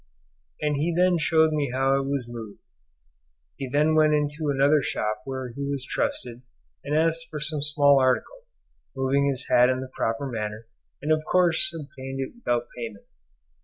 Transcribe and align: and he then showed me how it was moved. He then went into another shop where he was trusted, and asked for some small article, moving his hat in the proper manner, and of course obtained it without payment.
and 0.61 0.77
he 0.77 0.91
then 0.91 1.19
showed 1.19 1.51
me 1.53 1.69
how 1.71 1.93
it 1.93 2.05
was 2.07 2.25
moved. 2.27 2.59
He 3.57 3.69
then 3.69 3.93
went 3.93 4.15
into 4.15 4.49
another 4.49 4.81
shop 4.81 5.21
where 5.25 5.53
he 5.53 5.69
was 5.69 5.85
trusted, 5.85 6.41
and 6.83 6.97
asked 6.97 7.27
for 7.29 7.39
some 7.39 7.61
small 7.61 7.99
article, 7.99 8.45
moving 8.95 9.27
his 9.27 9.47
hat 9.47 9.69
in 9.69 9.79
the 9.79 9.91
proper 9.95 10.25
manner, 10.25 10.65
and 11.03 11.11
of 11.11 11.21
course 11.31 11.71
obtained 11.71 12.19
it 12.19 12.33
without 12.35 12.65
payment. 12.75 13.05